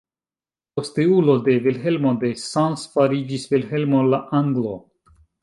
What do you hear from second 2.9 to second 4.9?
fariĝis Vilhelmo la Anglo.